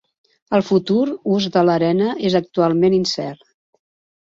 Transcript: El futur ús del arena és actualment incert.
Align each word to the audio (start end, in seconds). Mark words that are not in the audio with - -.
El 0.59 0.63
futur 0.69 1.03
ús 1.35 1.47
del 1.59 1.71
arena 1.75 2.09
és 2.31 2.39
actualment 2.41 2.99
incert. 3.03 3.49